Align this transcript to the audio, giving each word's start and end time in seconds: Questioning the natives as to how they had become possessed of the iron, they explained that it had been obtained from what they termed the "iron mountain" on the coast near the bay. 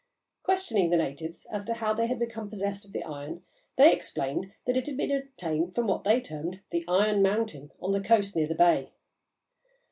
Questioning 0.41 0.89
the 0.89 0.97
natives 0.97 1.45
as 1.51 1.63
to 1.65 1.75
how 1.75 1.93
they 1.93 2.07
had 2.07 2.17
become 2.17 2.49
possessed 2.49 2.85
of 2.85 2.91
the 2.91 3.03
iron, 3.03 3.43
they 3.75 3.93
explained 3.93 4.51
that 4.65 4.75
it 4.75 4.87
had 4.87 4.97
been 4.97 5.11
obtained 5.11 5.75
from 5.75 5.85
what 5.85 6.03
they 6.03 6.19
termed 6.19 6.61
the 6.71 6.83
"iron 6.87 7.21
mountain" 7.21 7.69
on 7.79 7.91
the 7.91 8.01
coast 8.01 8.35
near 8.35 8.47
the 8.47 8.55
bay. 8.55 8.93